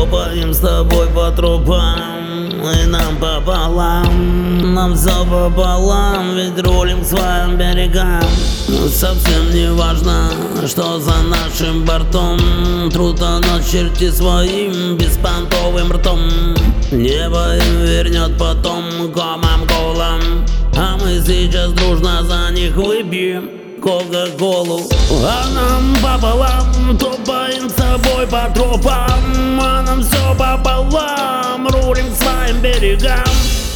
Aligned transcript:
Топаем 0.00 0.54
с 0.54 0.60
тобой 0.60 1.08
по 1.08 1.30
трубам 1.30 1.98
И 2.72 2.86
нам 2.86 3.16
пополам 3.16 4.72
Нам 4.72 4.96
все 4.96 5.26
пополам 5.26 6.36
Ведь 6.36 6.58
рулим 6.66 7.02
к 7.02 7.06
своим 7.06 7.58
берегам. 7.58 8.22
Совсем 8.88 9.50
не 9.52 9.70
важно, 9.70 10.30
что 10.66 10.98
за 11.00 11.16
нашим 11.24 11.84
бортом. 11.84 12.38
Трудно 12.90 13.40
ночь 13.40 13.70
черти 13.70 14.10
своим 14.10 14.96
беспонтовым 14.96 15.92
ртом. 15.92 16.20
Небо 16.90 17.56
им 17.56 17.84
вернет 17.84 18.38
потом 18.38 19.12
комом 19.12 19.68
колом 19.68 20.46
А 20.78 20.96
мы 20.96 21.20
сейчас 21.20 21.72
дружно 21.72 22.22
за 22.22 22.50
них 22.54 22.74
выпьем 22.74 23.50
Кока-колу 23.82 24.80
А 25.22 25.44
нам 25.54 25.94
пополам 26.02 26.96
Топаем 26.98 27.68
с 27.68 27.74
собой 27.74 28.26
по 28.26 28.50
тропам 28.54 29.09
своим 32.50 32.62
берегам 32.62 33.24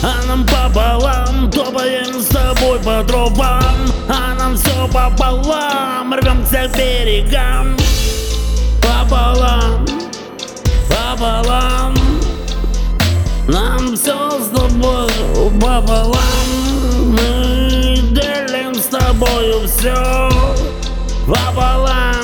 а 0.00 0.24
нам 0.28 0.46
пополам 0.46 1.50
Топаем 1.50 2.20
с 2.20 2.26
тобой 2.26 2.78
по 2.78 3.02
тропам 3.02 3.62
А 4.08 4.34
нам 4.38 4.56
все 4.56 4.86
пополам 4.86 6.14
Рвемся 6.14 6.68
к 6.68 6.76
берегам. 6.76 7.76
Пополам 8.80 9.84
Пополам 10.88 11.94
Нам 13.48 13.96
все 13.96 14.30
с 14.40 14.56
тобой 14.56 15.08
пополам. 15.60 16.20
Мы 17.06 17.96
делим 18.12 18.72
с 18.76 18.84
тобою 18.84 19.66
все 19.66 20.30
Пополам 21.26 22.17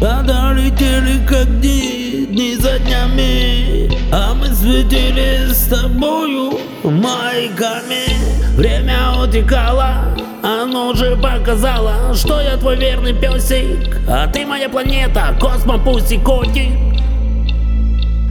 А 0.00 0.22
долетели 0.22 1.26
как 1.26 1.60
дни, 1.60 2.26
дни 2.30 2.54
за 2.54 2.78
днями. 2.78 3.90
А 4.12 4.32
мы 4.32 4.46
светили 4.54 5.52
с 5.52 5.66
тобою 5.66 6.60
маяками 6.84 8.54
Время 8.54 9.12
утекало, 9.20 10.16
оно 10.42 10.90
уже 10.90 11.16
показало 11.16 12.14
Что 12.14 12.40
я 12.40 12.56
твой 12.56 12.76
верный 12.76 13.12
песик. 13.12 14.00
А 14.08 14.28
ты 14.28 14.46
моя 14.46 14.68
планета, 14.68 15.36
космопуси 15.40 16.18
котик 16.18 16.72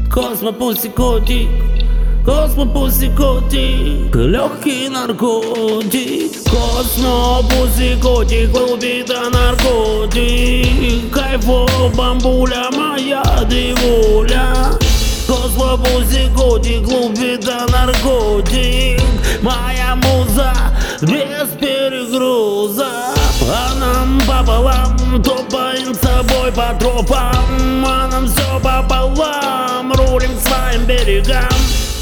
Космопуси 0.09 0.87
котик 0.87 1.49
Космопуси 2.25 3.09
котик 3.09 4.15
Легкий 4.15 4.87
наркотик. 4.89 6.31
Космопуси 6.45 7.99
котик 8.01 8.51
Глубина 8.51 9.29
наркотик 9.29 9.66
Кайфо 11.47 11.89
бамбуля 11.95 12.69
моя 12.75 13.23
дивуля. 13.49 14.53
Космопуси 15.27 16.29
котик 16.35 16.81
Глубина 16.81 17.65
наркотик. 17.71 19.01
Моя 19.41 19.95
муза 19.95 20.51
без 21.01 21.47
перегруза 21.59 23.13
А 23.49 23.75
нам 23.79 24.19
пополам 24.27 25.23
Топаем 25.23 25.95
с 25.95 25.99
собой 25.99 26.51
по 26.51 26.73
тропам. 26.79 27.85
А 27.85 28.09
нам 28.11 28.27
все 28.27 28.59
пополам 28.61 29.93
Рулим 29.93 30.37
своим 30.41 30.85
берегам. 30.85 31.47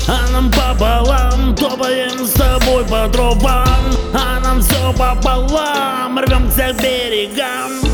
А 0.07 0.27
нам 0.31 0.51
пополам 0.51 1.55
Топаем 1.55 2.25
с 2.25 2.31
тобой 2.31 2.83
по 2.85 3.07
тропам. 3.09 3.65
А 4.11 4.39
нам 4.39 4.59
все 4.61 4.91
пополам 4.93 6.17
Рвемся 6.17 6.73
к 6.73 6.81
берегам 6.81 7.84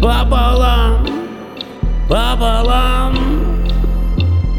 Пополам 0.00 1.06
Пополам 2.08 3.14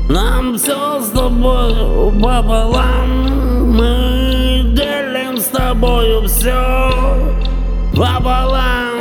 Нам 0.09 0.57
все 0.57 0.99
с 0.99 1.09
тобой 1.11 2.11
пополам 2.21 3.71
Мы 3.71 4.63
делим 4.75 5.37
с 5.37 5.45
тобою 5.45 6.27
все 6.27 6.91
Пополам 7.95 8.99